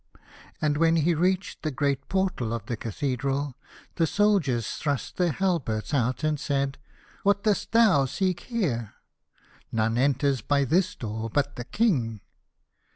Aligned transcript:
And 0.59 0.77
when 0.77 0.95
he 0.95 1.13
reached 1.13 1.61
the 1.61 1.69
great 1.69 2.09
portal 2.09 2.53
of 2.53 2.65
the 2.65 2.75
cathedral, 2.75 3.53
the 3.97 4.07
soldiers 4.07 4.67
thrust 4.77 5.17
their 5.17 5.31
halberts 5.31 5.93
out 5.93 6.23
and 6.23 6.39
said," 6.39 6.79
What 7.21 7.43
dost 7.43 7.71
thou 7.71 8.05
seek 8.05 8.39
here? 8.39 8.95
None 9.71 9.99
enters 9.99 10.41
by 10.41 10.65
this 10.65 10.95
door 10.95 11.29
but 11.29 11.55
the 11.55 11.65
King." 11.65 12.21